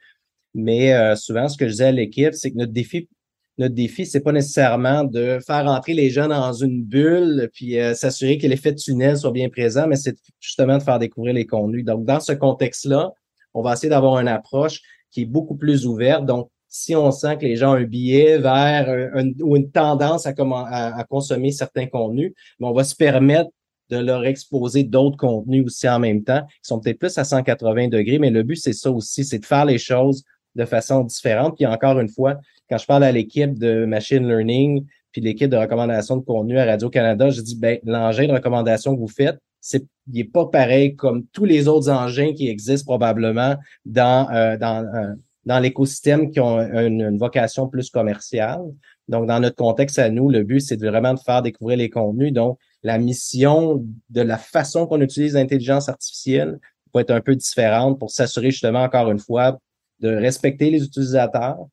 Mais 0.54 0.94
euh, 0.94 1.16
souvent, 1.16 1.50
ce 1.50 1.58
que 1.58 1.66
je 1.66 1.72
disais 1.72 1.86
à 1.86 1.92
l'équipe, 1.92 2.34
c'est 2.34 2.52
que 2.52 2.58
notre 2.58 2.72
défi, 2.72 3.10
notre 3.58 3.76
défi, 3.76 4.06
c'est 4.06 4.20
pas 4.20 4.32
nécessairement 4.32 5.04
de 5.04 5.40
faire 5.46 5.66
entrer 5.68 5.94
les 5.94 6.10
gens 6.10 6.28
dans 6.28 6.52
une 6.52 6.84
bulle 6.84 7.50
puis 7.54 7.78
s'assurer 7.94 8.38
que 8.38 8.48
l'effet 8.48 8.76
tunnel 8.76 9.18
soit 9.18 9.32
bien 9.32 9.50
présent, 9.50 9.88
mais 9.88 9.96
c'est 9.96 10.18
justement 10.40 10.78
de 10.78 10.84
faire 10.84 11.00
découvrir 11.00 11.34
les 11.34 11.46
contenus. 11.46 11.86
Donc, 11.86 12.06
dans 12.06 12.20
ce 12.20 12.34
contexte-là, 12.34 13.14
on 13.54 13.62
va 13.62 13.74
essayer 13.74 13.90
d'avoir 13.90 14.20
une 14.20 14.28
approche 14.28 14.82
qui 15.12 15.22
est 15.22 15.26
beaucoup 15.26 15.56
plus 15.56 15.88
ouverte. 15.88 16.26
Donc, 16.26 16.50
si 16.68 16.94
on 16.94 17.10
sent 17.12 17.38
que 17.38 17.46
les 17.46 17.56
gens 17.56 17.72
ont 17.72 17.78
un 17.78 17.86
billet 17.86 18.38
vers 18.38 19.14
ou 19.40 19.56
une 19.56 19.72
tendance 19.72 20.26
à, 20.26 20.34
à, 20.38 21.04
consommer 21.06 21.52
certains 21.52 21.88
contenus, 21.88 22.34
mais 22.60 22.68
on 22.68 22.74
va 22.74 22.84
se 22.84 22.96
permettre 22.96 23.50
de 23.90 23.98
leur 23.98 24.26
exposer 24.26 24.84
d'autres 24.84 25.16
contenus 25.16 25.64
aussi 25.66 25.88
en 25.88 26.00
même 26.00 26.24
temps, 26.24 26.42
qui 26.46 26.68
sont 26.68 26.82
peut-être 26.82 27.00
plus 27.00 27.18
à 27.18 27.24
180 27.24 27.88
degrés, 27.88 28.20
mais 28.20 28.30
le 28.30 28.44
but, 28.44 28.58
c'est 28.58 28.74
ça 28.74 28.92
aussi, 28.92 29.24
c'est 29.24 29.40
de 29.40 29.46
faire 29.46 29.64
les 29.64 29.78
choses 29.78 30.24
de 30.56 30.66
façon 30.66 31.04
différente. 31.04 31.56
Puis 31.56 31.66
encore 31.66 32.00
une 32.00 32.10
fois, 32.10 32.38
quand 32.70 32.78
je 32.78 32.86
parle 32.86 33.04
à 33.04 33.12
l'équipe 33.12 33.58
de 33.58 33.86
machine 33.86 34.28
learning, 34.28 34.86
puis 35.12 35.22
l'équipe 35.22 35.50
de 35.50 35.58
recommandation 35.58 36.18
de 36.18 36.26
contenu 36.26 36.60
à 36.60 36.66
Radio-Canada, 36.66 37.30
je 37.30 37.42
dis, 37.42 37.58
ben, 37.58 37.80
l'engin 37.84 38.28
de 38.28 38.34
recommandation 38.34 38.96
que 38.96 39.00
vous 39.00 39.08
faites, 39.08 39.38
c'est, 39.62 39.86
il 40.12 40.18
n'est 40.18 40.24
pas 40.26 40.46
pareil 40.46 40.96
comme 40.96 41.26
tous 41.34 41.46
les 41.46 41.68
autres 41.68 41.90
engins 41.90 42.34
qui 42.34 42.50
existent 42.50 42.86
probablement 42.86 43.56
dans, 43.86 44.30
euh, 44.30 44.58
dans, 44.58 44.86
euh, 44.94 45.14
dans 45.46 45.60
l'écosystème 45.60 46.32
qui 46.32 46.40
ont 46.40 46.60
une, 46.60 47.18
vocation 47.18 47.68
plus 47.68 47.90
commerciale. 47.90 48.62
Donc, 49.08 49.28
dans 49.28 49.40
notre 49.40 49.56
contexte 49.56 50.00
à 50.00 50.10
nous, 50.10 50.30
le 50.30 50.44
but, 50.44 50.60
c'est 50.60 50.80
vraiment 50.80 51.14
de 51.14 51.20
faire 51.20 51.42
découvrir 51.42 51.78
les 51.78 51.90
contenus. 51.90 52.34
Donc, 52.34 52.58
la 52.84 52.98
mission 52.98 53.84
de 54.10 54.22
la 54.22 54.38
façon 54.38 54.88
qu'on 54.88 55.02
utilise 55.02 55.34
l'intelligence 55.34 55.90
artificielle 55.90 56.60
peut 56.92 57.00
être 57.00 57.12
un 57.12 57.22
peu 57.22 57.36
différente 57.36 58.00
pour 58.00 58.10
s'assurer 58.10 58.52
justement, 58.52 58.84
encore 58.84 59.12
une 59.12 59.20
fois, 59.20 59.60
de 60.00 60.10
respecter 60.10 60.70
les 60.70 60.84
utilisateurs, 60.84 61.68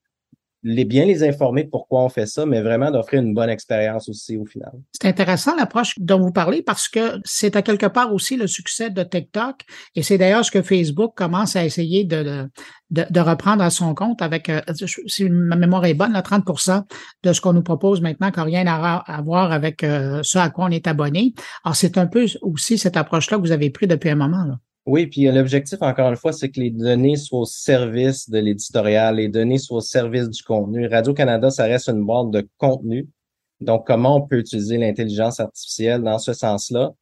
les 0.62 0.84
bien 0.84 1.04
les 1.04 1.24
informer 1.24 1.64
de 1.64 1.70
pourquoi 1.70 2.04
on 2.04 2.08
fait 2.08 2.26
ça, 2.26 2.46
mais 2.46 2.60
vraiment 2.62 2.90
d'offrir 2.90 3.20
une 3.20 3.34
bonne 3.34 3.50
expérience 3.50 4.08
aussi 4.08 4.36
au 4.36 4.44
final. 4.44 4.72
C'est 4.92 5.08
intéressant 5.08 5.56
l'approche 5.56 5.94
dont 5.98 6.20
vous 6.20 6.32
parlez 6.32 6.62
parce 6.62 6.88
que 6.88 7.20
c'est 7.24 7.56
à 7.56 7.62
quelque 7.62 7.86
part 7.86 8.12
aussi 8.12 8.36
le 8.36 8.46
succès 8.46 8.90
de 8.90 9.02
TikTok 9.02 9.62
et 9.96 10.02
c'est 10.02 10.18
d'ailleurs 10.18 10.44
ce 10.44 10.50
que 10.50 10.62
Facebook 10.62 11.14
commence 11.16 11.56
à 11.56 11.64
essayer 11.64 12.04
de, 12.04 12.48
de, 12.90 13.04
de 13.08 13.20
reprendre 13.20 13.62
à 13.64 13.70
son 13.70 13.94
compte 13.94 14.22
avec, 14.22 14.48
euh, 14.48 14.60
si 15.06 15.28
ma 15.28 15.56
mémoire 15.56 15.84
est 15.84 15.94
bonne, 15.94 16.12
là, 16.12 16.22
30% 16.22 16.84
de 17.24 17.32
ce 17.32 17.40
qu'on 17.40 17.52
nous 17.52 17.62
propose 17.62 18.00
maintenant 18.00 18.30
qui 18.30 18.38
n'a 18.38 18.44
rien 18.44 18.66
à, 18.66 19.22
voir 19.22 19.50
avec 19.50 19.82
euh, 19.82 20.20
ce 20.22 20.38
à 20.38 20.50
quoi 20.50 20.66
on 20.66 20.70
est 20.70 20.86
abonné. 20.86 21.34
Alors 21.64 21.74
c'est 21.74 21.98
un 21.98 22.06
peu 22.06 22.26
aussi 22.42 22.78
cette 22.78 22.96
approche-là 22.96 23.38
que 23.38 23.42
vous 23.42 23.52
avez 23.52 23.70
pris 23.70 23.86
depuis 23.86 24.10
un 24.10 24.16
moment. 24.16 24.44
Là. 24.44 24.58
Oui, 24.84 25.06
puis 25.06 25.30
l'objectif, 25.30 25.80
encore 25.80 26.10
une 26.10 26.16
fois, 26.16 26.32
c'est 26.32 26.48
que 26.50 26.58
les 26.58 26.70
données 26.70 27.16
soient 27.16 27.40
au 27.40 27.44
service 27.44 28.28
de 28.28 28.38
l'éditorial, 28.38 29.16
les 29.16 29.28
données 29.28 29.58
soient 29.58 29.78
au 29.78 29.80
service 29.80 30.28
du 30.28 30.42
contenu. 30.42 30.88
Radio-Canada, 30.88 31.50
ça 31.50 31.64
reste 31.64 31.88
une 31.88 32.04
boîte 32.04 32.30
de 32.30 32.48
contenu. 32.58 33.08
Donc, 33.60 33.86
comment 33.86 34.16
on 34.16 34.26
peut 34.26 34.38
utiliser 34.38 34.78
l'intelligence 34.78 35.38
artificielle 35.38 36.02
dans 36.02 36.18
ce 36.18 36.32
sens-là, 36.32 36.92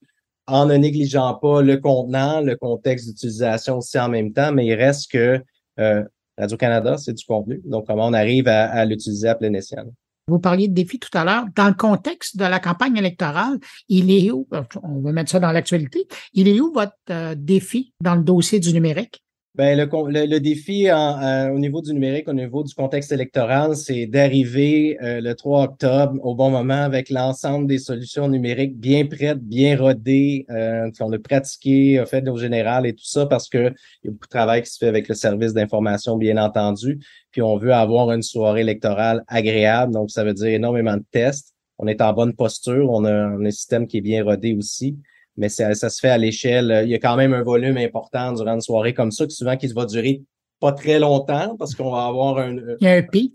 en 0.47 0.67
ne 0.67 0.77
négligeant 0.77 1.35
pas 1.35 1.63
le 1.63 1.79
contenant, 1.79 2.43
le 2.43 2.55
contexte 2.57 3.09
d'utilisation 3.09 3.79
aussi 3.79 3.99
en 3.99 4.11
même 4.11 4.33
temps, 4.35 4.53
mais 4.53 4.67
il 4.67 4.75
reste 4.75 5.11
que 5.11 5.43
euh, 5.79 6.05
Radio-Canada, 6.37 6.99
c'est 6.99 7.15
du 7.15 7.25
contenu. 7.25 7.63
Donc, 7.65 7.87
comment 7.87 8.07
on 8.07 8.13
arrive 8.13 8.47
à, 8.49 8.85
l'utiliser 8.85 9.29
à 9.29 9.35
plein 9.35 9.55
escient. 9.55 9.85
Vous 10.31 10.39
parliez 10.39 10.69
de 10.69 10.75
défi 10.75 10.99
tout 10.99 11.17
à 11.17 11.25
l'heure. 11.25 11.45
Dans 11.57 11.67
le 11.67 11.75
contexte 11.75 12.37
de 12.37 12.45
la 12.45 12.61
campagne 12.61 12.97
électorale, 12.97 13.59
il 13.89 14.11
est 14.11 14.31
où, 14.31 14.49
on 14.83 15.01
va 15.01 15.13
mettre 15.13 15.31
ça 15.31 15.41
dans 15.41 15.53
l'actualité, 15.53 16.07
il 16.33 16.49
est 16.49 16.61
où 16.61 16.73
votre 16.73 16.93
euh, 17.11 17.35
défi 17.37 17.93
dans 18.01 18.15
le 18.15 18.23
dossier 18.23 18.61
du 18.61 18.73
numérique? 18.73 19.25
Ben, 19.57 19.77
le, 19.77 20.27
le, 20.27 20.39
défi 20.39 20.89
au 20.93 21.59
niveau 21.59 21.83
du 21.83 21.93
numérique, 21.93 22.29
au 22.29 22.33
niveau 22.33 22.63
du 22.63 22.73
contexte 22.73 23.11
électoral, 23.11 23.75
c'est 23.75 24.07
d'arriver 24.07 24.97
euh, 25.03 25.21
le 25.21 25.35
3 25.35 25.65
octobre 25.65 26.25
au 26.25 26.37
bon 26.37 26.51
moment 26.51 26.83
avec 26.85 27.11
l'ensemble 27.11 27.67
des 27.67 27.79
solutions 27.79 28.29
numériques 28.29 28.79
bien 28.79 29.07
prêtes, 29.07 29.41
bien 29.41 29.77
rodées, 29.77 30.47
euh, 30.51 30.89
qu'on 30.97 31.13
a 31.13 31.19
pratiqué, 31.19 32.03
fait 32.07 32.29
au 32.29 32.37
général 32.37 32.87
et 32.87 32.93
tout 32.93 33.05
ça, 33.05 33.27
parce 33.27 33.49
qu'il 33.49 33.75
y 34.05 34.09
a 34.09 34.11
beaucoup 34.13 34.27
de 34.27 34.31
travail 34.31 34.63
qui 34.63 34.71
se 34.71 34.79
fait 34.79 34.87
avec 34.87 35.09
le 35.09 35.17
service 35.17 35.53
d'information, 35.53 36.17
bien 36.17 36.37
entendu. 36.37 37.01
Puis 37.33 37.43
on 37.43 37.57
veut 37.57 37.75
avoir 37.75 38.13
une 38.13 38.23
soirée 38.23 38.61
électorale 38.61 39.25
agréable, 39.27 39.93
donc 39.93 40.13
ça 40.13 40.23
veut 40.23 40.35
dire 40.35 40.47
énormément 40.47 40.97
de 40.97 41.05
tests. 41.11 41.55
On 41.77 41.89
est 41.89 42.01
en 42.01 42.13
bonne 42.13 42.35
posture, 42.35 42.89
on 42.89 43.05
a 43.05 43.13
un 43.13 43.51
système 43.51 43.89
qui 43.89 43.99
est 43.99 44.03
bien 44.03 44.23
rodé 44.23 44.55
aussi 44.55 44.97
mais 45.41 45.49
ça, 45.49 45.75
ça 45.75 45.89
se 45.89 45.99
fait 45.99 46.11
à 46.11 46.19
l'échelle. 46.19 46.71
Euh, 46.71 46.83
il 46.85 46.91
y 46.91 46.95
a 46.95 46.99
quand 46.99 47.17
même 47.17 47.33
un 47.33 47.43
volume 47.43 47.79
important 47.79 48.33
durant 48.33 48.55
une 48.55 48.61
soirée 48.61 48.95
comme 48.95 49.11
ça, 49.11 49.27
qui 49.27 49.35
souvent 49.35 49.57
qui 49.57 49.67
va 49.69 49.87
durer 49.87 50.23
pas 50.61 50.73
très 50.73 50.99
longtemps 50.99 51.57
parce 51.59 51.75
qu'on 51.75 51.91
va 51.91 52.05
avoir 52.05 52.37
un, 52.39 52.57
un 52.83 53.03
pic. 53.03 53.35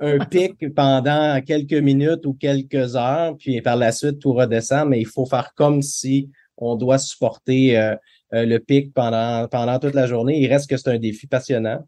un 0.00 0.18
pic 0.24 0.74
pendant 0.74 1.38
quelques 1.46 1.74
minutes 1.74 2.24
ou 2.24 2.32
quelques 2.32 2.96
heures, 2.96 3.36
puis 3.38 3.60
par 3.60 3.76
la 3.76 3.92
suite 3.92 4.18
tout 4.18 4.32
redescend, 4.32 4.88
mais 4.88 4.98
il 4.98 5.06
faut 5.06 5.26
faire 5.26 5.52
comme 5.54 5.82
si 5.82 6.30
on 6.56 6.74
doit 6.76 6.98
supporter 6.98 7.76
euh, 7.76 7.94
euh, 8.32 8.46
le 8.46 8.58
pic 8.58 8.94
pendant, 8.94 9.46
pendant 9.48 9.78
toute 9.78 9.94
la 9.94 10.06
journée. 10.06 10.40
Il 10.40 10.48
reste 10.48 10.70
que 10.70 10.78
c'est 10.78 10.90
un 10.90 10.98
défi 10.98 11.26
passionnant 11.26 11.80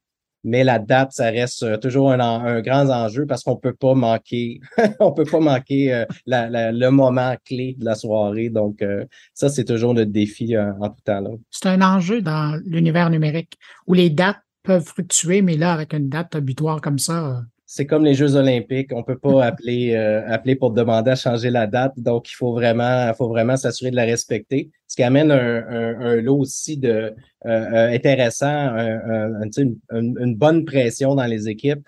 mais 0.44 0.62
la 0.62 0.78
date, 0.78 1.12
ça 1.12 1.30
reste 1.30 1.62
euh, 1.62 1.76
toujours 1.78 2.12
un, 2.12 2.60
grand 2.60 2.88
enjeu 2.90 3.26
parce 3.26 3.42
qu'on 3.42 3.56
peut 3.56 3.72
pas 3.72 3.94
manquer, 3.94 4.60
on 5.00 5.12
peut 5.12 5.24
pas 5.24 5.40
manquer 5.40 5.92
euh, 5.92 6.04
le 6.26 6.90
moment 6.90 7.34
clé 7.44 7.76
de 7.78 7.84
la 7.84 7.94
soirée. 7.94 8.50
Donc, 8.50 8.82
euh, 8.82 9.04
ça, 9.32 9.48
c'est 9.48 9.64
toujours 9.64 9.94
notre 9.94 10.12
défi 10.12 10.56
en 10.56 10.90
tout 10.90 11.00
temps. 11.04 11.24
C'est 11.50 11.68
un 11.68 11.80
enjeu 11.80 12.20
dans 12.20 12.60
l'univers 12.64 13.10
numérique 13.10 13.58
où 13.86 13.94
les 13.94 14.10
dates 14.10 14.40
peuvent 14.62 14.84
fluctuer, 14.84 15.42
mais 15.42 15.56
là, 15.56 15.72
avec 15.72 15.94
une 15.94 16.08
date 16.08 16.36
butoir 16.36 16.80
comme 16.80 16.98
ça, 16.98 17.42
c'est 17.66 17.86
comme 17.86 18.04
les 18.04 18.14
Jeux 18.14 18.36
Olympiques. 18.36 18.92
On 18.92 19.02
peut 19.02 19.18
pas 19.18 19.44
appeler, 19.44 19.94
euh, 19.94 20.26
appeler 20.28 20.56
pour 20.56 20.70
demander 20.70 21.12
à 21.12 21.16
changer 21.16 21.50
la 21.50 21.66
date. 21.66 21.92
Donc, 21.96 22.30
il 22.30 22.34
faut 22.34 22.52
vraiment, 22.52 23.12
faut 23.14 23.28
vraiment 23.28 23.56
s'assurer 23.56 23.90
de 23.90 23.96
la 23.96 24.04
respecter. 24.04 24.70
Ce 24.86 24.96
qui 24.96 25.02
amène 25.02 25.30
un, 25.30 25.98
un, 26.00 26.16
lot 26.20 26.38
aussi 26.38 26.76
de 26.76 26.88
euh, 26.88 27.12
euh, 27.46 27.92
intéressant, 27.92 28.76
une, 28.76 29.78
une, 29.90 30.36
bonne 30.36 30.64
pression 30.64 31.14
dans 31.14 31.26
les 31.26 31.48
équipes. 31.48 31.84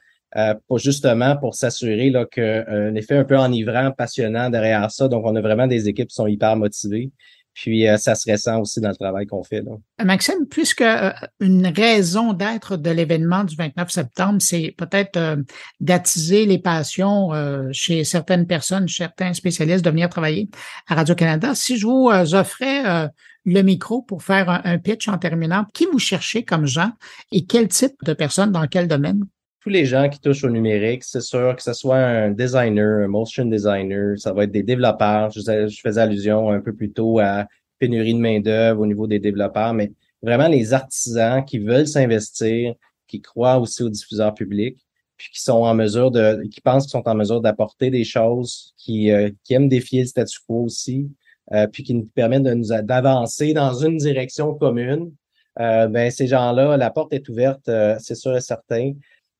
pour 0.67 0.79
justement 0.79 1.37
pour 1.37 1.55
s'assurer 1.55 2.11
là 2.11 2.27
qu'un 2.27 2.95
effet 2.95 3.17
un 3.17 3.25
peu 3.25 3.39
enivrant, 3.39 3.93
passionnant 3.93 4.51
derrière 4.51 4.91
ça. 4.91 5.09
Donc, 5.09 5.25
on 5.25 5.37
a 5.37 5.41
vraiment 5.41 5.67
des 5.67 5.89
équipes 5.89 6.09
qui 6.09 6.15
sont 6.15 6.27
hyper 6.27 6.57
motivées. 6.57 7.11
Puis 7.57 7.89
euh, 7.89 7.97
ça 7.97 8.15
se 8.15 8.31
ressent 8.31 8.61
aussi 8.61 8.81
dans 8.83 8.91
le 8.91 8.95
travail 8.95 9.27
qu'on 9.27 9.43
fait. 9.43 9.63
Là. 9.63 9.73
Maxime, 10.05 10.47
puisque 10.49 10.83
euh, 10.83 11.11
une 11.41 11.67
raison 11.67 12.35
d'être 12.35 12.77
de 12.77 12.91
l'événement 12.91 13.45
du 13.45 13.57
29 13.57 13.91
septembre, 13.91 14.43
c'est 14.43 14.75
peut-être 14.77 15.17
euh, 15.17 15.37
d'attiser 15.81 16.45
les 16.45 16.59
passions 16.59 17.31
chez 17.73 18.05
certaines 18.05 18.47
personnes, 18.47 18.89
certains 18.89 19.33
spécialistes 19.33 19.85
de 19.85 19.91
venir 19.91 20.11
travailler 20.11 20.51
à 20.87 20.97
Radio-Canada, 20.97 21.55
si 21.55 21.79
je 21.79 21.87
vous 21.87 22.11
offrais 22.35 23.11
le 23.45 23.63
micro 23.63 24.03
pour 24.03 24.23
faire 24.23 24.49
un, 24.65 24.79
pitch 24.79 25.09
en 25.09 25.19
terminant, 25.19 25.65
qui 25.73 25.87
vous 25.91 25.99
cherchez 25.99 26.45
comme 26.45 26.67
gens 26.67 26.91
et 27.33 27.47
quel 27.47 27.69
type 27.69 27.97
de 28.05 28.13
personnes 28.13 28.53
dans 28.53 28.67
quel 28.67 28.89
domaine? 28.89 29.25
Tous 29.67 29.71
les 29.71 29.85
gens 29.85 30.09
qui 30.09 30.21
touchent 30.21 30.45
au 30.45 30.49
numérique, 30.49 31.03
c'est 31.03 31.21
sûr 31.21 31.57
que 31.57 31.61
ce 31.61 31.73
soit 31.73 31.97
un 31.97 32.31
designer, 32.31 33.03
un 33.03 33.09
motion 33.09 33.47
designer, 33.47 34.17
ça 34.17 34.33
va 34.33 34.45
être 34.45 34.53
des 34.53 34.63
développeurs. 34.63 35.33
Je, 35.33 35.41
faisais 35.83 36.01
allusion 36.01 36.51
un 36.51 36.61
peu 36.61 36.73
plus 36.73 36.93
tôt 36.93 37.19
à 37.19 37.49
pénurie 37.81 38.15
de 38.15 38.21
main-d'œuvre 38.21 38.83
au 38.83 38.87
niveau 38.87 39.09
des 39.09 39.19
développeurs, 39.19 39.75
mais 39.75 39.91
vraiment 40.23 40.47
les 40.47 40.73
artisans 40.73 41.45
qui 41.45 41.59
veulent 41.59 41.89
s'investir, 41.89 42.75
qui 43.09 43.21
croient 43.21 43.59
aussi 43.59 43.83
aux 43.83 43.89
diffuseurs 43.89 44.35
publics, 44.35 44.79
puis 45.17 45.31
qui 45.33 45.43
sont 45.43 45.65
en 45.65 45.75
mesure 45.75 46.13
de, 46.13 46.45
qui 46.49 46.61
pensent 46.61 46.85
qu'ils 46.85 46.93
sont 46.93 47.09
en 47.09 47.17
mesure 47.17 47.41
d'apporter 47.41 47.91
des 47.91 48.05
choses, 48.05 48.73
qui, 48.77 49.11
euh, 49.11 49.31
qui 49.43 49.55
aiment 49.55 49.69
défier 49.69 50.03
le 50.03 50.07
statu 50.07 50.39
quo 50.47 50.63
aussi, 50.63 51.11
euh, 51.51 51.67
puis 51.67 51.83
qui 51.83 51.95
nous 51.95 52.09
permettent 52.15 52.45
de 52.45 52.55
nous 52.55 52.69
d'avancer 52.85 53.53
dans 53.53 53.75
une 53.75 53.97
direction 53.97 54.55
commune. 54.55 55.11
Euh, 55.59 55.89
ben 55.89 56.09
ces 56.13 56.29
gens-là, 56.29 56.77
la 56.77 56.91
porte 56.91 57.13
est 57.13 57.29
ouverte, 57.29 57.69
c'est 57.99 58.15
sûr 58.15 58.37
et 58.37 58.41
certain 58.41 58.93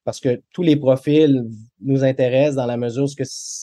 parce 0.07 0.21
que 0.21 0.41
tous 0.53 0.63
les 0.63 0.77
profils 0.77 1.45
nous 1.83 2.05
intéressent 2.05 2.55
dans 2.55 2.67
la 2.67 2.77
mesure 2.77 3.05
où 3.05 3.23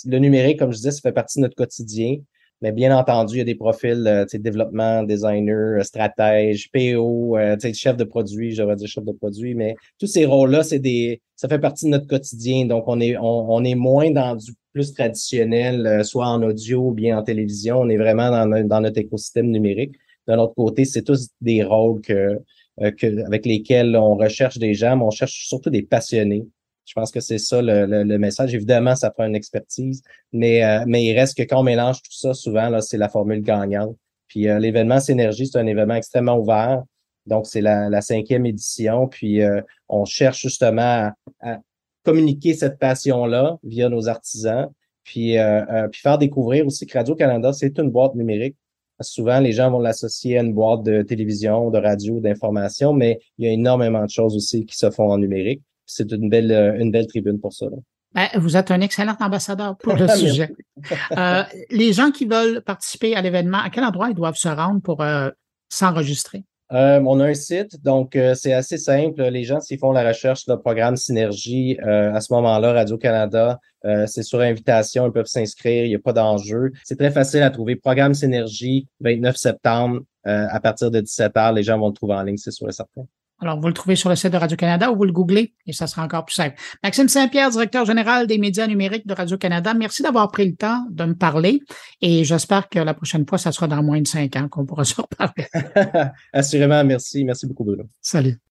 le 0.09 0.17
numérique, 0.19 0.59
comme 0.59 0.71
je 0.71 0.77
disais, 0.77 0.91
ça 0.91 0.99
fait 0.99 1.13
partie 1.13 1.39
de 1.39 1.43
notre 1.43 1.55
quotidien. 1.55 2.17
Mais 2.61 2.73
bien 2.73 2.95
entendu, 2.95 3.35
il 3.35 3.37
y 3.39 3.41
a 3.41 3.45
des 3.45 3.55
profils, 3.55 4.05
euh, 4.07 4.25
développement, 4.33 5.03
designer, 5.03 5.79
euh, 5.79 5.83
stratège, 5.83 6.69
PO, 6.71 7.37
euh, 7.37 7.57
chef 7.73 7.97
de 7.97 8.03
produit, 8.03 8.53
j'aurais 8.53 8.75
dit 8.75 8.87
chef 8.87 9.05
de 9.05 9.13
produit, 9.13 9.55
mais 9.55 9.75
tous 9.99 10.07
ces 10.07 10.25
rôles-là, 10.25 10.63
c'est 10.63 10.79
des, 10.79 11.21
ça 11.35 11.47
fait 11.47 11.59
partie 11.59 11.85
de 11.85 11.91
notre 11.91 12.07
quotidien. 12.07 12.65
Donc, 12.65 12.85
on 12.87 12.99
est, 12.99 13.15
on, 13.17 13.63
est 13.63 13.75
moins 13.75 14.11
dans 14.11 14.35
du 14.35 14.51
plus 14.73 14.93
traditionnel, 14.93 15.87
euh, 15.87 16.03
soit 16.03 16.27
en 16.27 16.43
audio 16.43 16.89
ou 16.89 16.91
bien 16.91 17.17
en 17.17 17.23
télévision. 17.23 17.79
On 17.79 17.89
est 17.89 17.97
vraiment 17.97 18.29
dans, 18.31 18.67
dans 18.67 18.81
notre 18.81 18.99
écosystème 18.99 19.49
numérique. 19.49 19.95
De 20.27 20.33
l'autre 20.33 20.55
côté, 20.55 20.83
c'est 20.83 21.03
tous 21.03 21.29
des 21.41 21.63
rôles 21.63 22.01
que, 22.01 22.37
euh, 22.81 22.91
avec 23.27 23.45
lesquels 23.45 23.95
on 23.95 24.15
recherche 24.15 24.57
des 24.57 24.73
gens, 24.73 24.97
mais 24.97 25.03
on 25.03 25.11
cherche 25.11 25.47
surtout 25.47 25.69
des 25.69 25.83
passionnés. 25.83 26.47
Je 26.85 26.93
pense 26.93 27.11
que 27.11 27.19
c'est 27.19 27.37
ça 27.37 27.61
le, 27.61 27.85
le, 27.85 28.17
message. 28.17 28.53
Évidemment, 28.53 28.95
ça 28.95 29.09
prend 29.11 29.25
une 29.25 29.35
expertise, 29.35 30.01
mais, 30.31 30.63
euh, 30.65 30.83
mais 30.87 31.05
il 31.05 31.17
reste 31.17 31.37
que 31.37 31.43
quand 31.43 31.59
on 31.59 31.63
mélange 31.63 32.01
tout 32.01 32.11
ça, 32.11 32.33
souvent, 32.33 32.69
là, 32.69 32.81
c'est 32.81 32.97
la 32.97 33.09
formule 33.09 33.41
gagnante. 33.41 33.95
Puis 34.27 34.49
euh, 34.49 34.59
l'événement 34.59 34.99
Synergie, 34.99 35.47
c'est 35.47 35.59
un 35.59 35.67
événement 35.67 35.95
extrêmement 35.95 36.37
ouvert. 36.37 36.83
Donc, 37.25 37.45
c'est 37.45 37.61
la, 37.61 37.89
la, 37.89 38.01
cinquième 38.01 38.45
édition. 38.45 39.07
Puis 39.07 39.39
on 39.87 40.03
cherche 40.03 40.41
justement 40.41 41.11
à, 41.39 41.59
communiquer 42.03 42.53
cette 42.53 42.79
passion-là 42.79 43.59
via 43.63 43.87
nos 43.87 44.09
artisans. 44.09 44.67
Puis, 45.05 45.37
puis 45.91 46.01
faire 46.01 46.17
découvrir 46.17 46.67
aussi 46.67 46.85
que 46.85 46.97
Radio-Canada, 46.97 47.53
c'est 47.53 47.77
une 47.79 47.91
boîte 47.91 48.15
numérique 48.15 48.57
Souvent, 49.01 49.39
les 49.39 49.51
gens 49.51 49.71
vont 49.71 49.79
l'associer 49.79 50.37
à 50.37 50.41
une 50.41 50.53
boîte 50.53 50.83
de 50.83 51.01
télévision, 51.01 51.69
de 51.71 51.79
radio, 51.79 52.19
d'information, 52.19 52.93
mais 52.93 53.19
il 53.37 53.45
y 53.45 53.49
a 53.49 53.51
énormément 53.51 54.03
de 54.03 54.09
choses 54.09 54.35
aussi 54.35 54.65
qui 54.65 54.77
se 54.77 54.89
font 54.91 55.11
en 55.11 55.17
numérique. 55.17 55.61
C'est 55.85 56.11
une 56.11 56.29
belle, 56.29 56.51
euh, 56.51 56.77
une 56.79 56.91
belle 56.91 57.07
tribune 57.07 57.39
pour 57.39 57.53
ça. 57.53 57.65
Ben, 58.13 58.27
vous 58.35 58.55
êtes 58.55 58.71
un 58.71 58.81
excellent 58.81 59.15
ambassadeur 59.19 59.77
pour 59.77 59.95
le 59.95 60.07
sujet. 60.15 60.51
Euh, 61.17 61.43
les 61.71 61.93
gens 61.93 62.11
qui 62.11 62.25
veulent 62.25 62.61
participer 62.61 63.15
à 63.15 63.21
l'événement, 63.21 63.57
à 63.57 63.69
quel 63.69 63.83
endroit 63.83 64.09
ils 64.09 64.15
doivent 64.15 64.35
se 64.35 64.47
rendre 64.47 64.81
pour 64.81 65.01
euh, 65.01 65.29
s'enregistrer? 65.69 66.45
Euh, 66.71 66.99
on 67.05 67.19
a 67.19 67.25
un 67.25 67.33
site, 67.33 67.83
donc 67.83 68.15
euh, 68.15 68.33
c'est 68.33 68.53
assez 68.53 68.77
simple. 68.77 69.21
Les 69.21 69.43
gens, 69.43 69.59
s'ils 69.59 69.77
font 69.77 69.91
la 69.91 70.07
recherche 70.07 70.45
de 70.45 70.55
programme 70.55 70.95
Synergie, 70.95 71.77
euh, 71.85 72.13
à 72.13 72.21
ce 72.21 72.33
moment-là, 72.33 72.73
Radio-Canada, 72.73 73.59
c'est 74.07 74.23
sur 74.23 74.39
invitation, 74.39 75.05
ils 75.07 75.11
peuvent 75.11 75.25
s'inscrire, 75.25 75.83
il 75.83 75.89
n'y 75.89 75.95
a 75.95 75.99
pas 75.99 76.13
d'enjeu. 76.13 76.71
C'est 76.85 76.97
très 76.97 77.11
facile 77.11 77.43
à 77.43 77.49
trouver. 77.49 77.75
Programme 77.75 78.13
Synergie, 78.13 78.87
29 79.01 79.35
septembre, 79.35 80.01
à 80.23 80.59
partir 80.61 80.89
de 80.89 81.01
17 81.01 81.33
h 81.33 81.53
les 81.53 81.63
gens 81.63 81.77
vont 81.77 81.89
le 81.89 81.93
trouver 81.93 82.13
en 82.13 82.23
ligne, 82.23 82.37
c'est 82.37 82.51
sûr 82.51 82.69
et 82.69 82.71
certain. 82.71 83.05
Alors, 83.39 83.59
vous 83.59 83.67
le 83.67 83.73
trouvez 83.73 83.95
sur 83.95 84.09
le 84.09 84.15
site 84.15 84.31
de 84.31 84.37
Radio-Canada 84.37 84.91
ou 84.91 84.95
vous 84.95 85.03
le 85.03 85.11
googlez 85.11 85.53
et 85.65 85.73
ça 85.73 85.87
sera 85.87 86.03
encore 86.03 86.25
plus 86.25 86.35
simple. 86.35 86.55
Maxime 86.81 87.09
Saint-Pierre, 87.09 87.49
directeur 87.49 87.85
général 87.85 88.27
des 88.27 88.37
médias 88.37 88.67
numériques 88.67 89.05
de 89.05 89.13
Radio-Canada, 89.13 89.73
merci 89.73 90.01
d'avoir 90.01 90.31
pris 90.31 90.47
le 90.47 90.55
temps 90.55 90.85
de 90.89 91.05
me 91.05 91.15
parler 91.15 91.59
et 92.01 92.23
j'espère 92.23 92.69
que 92.69 92.79
la 92.79 92.93
prochaine 92.93 93.25
fois, 93.27 93.37
ça 93.37 93.51
sera 93.51 93.67
dans 93.67 93.83
moins 93.83 94.01
de 94.01 94.07
cinq 94.07 94.35
ans 94.35 94.47
qu'on 94.47 94.65
pourra 94.65 94.83
se 94.85 94.95
reparler. 94.95 95.47
Assurément, 96.33 96.83
merci. 96.83 97.25
Merci 97.25 97.47
beaucoup, 97.47 97.63
Bruno. 97.63 97.83
Salut. 98.01 98.39